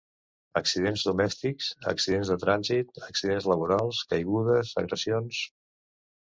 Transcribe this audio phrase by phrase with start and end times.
[0.61, 5.47] Accidents domèstics, accidents de trànsit, accidents laborals, caigudes, agressions.